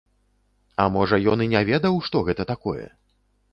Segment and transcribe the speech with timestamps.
[0.83, 2.85] А можа, ён і не ведаў, што гэта такое?